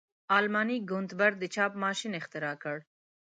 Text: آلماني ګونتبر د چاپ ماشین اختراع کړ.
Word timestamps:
آلماني 0.37 0.77
ګونتبر 0.89 1.31
د 1.39 1.43
چاپ 1.55 1.71
ماشین 1.83 2.11
اختراع 2.19 2.55
کړ. 2.63 2.77